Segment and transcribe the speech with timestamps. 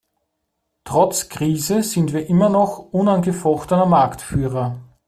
[0.83, 4.79] Trotz Krise sind wir immer noch unangefochtener Marktführer.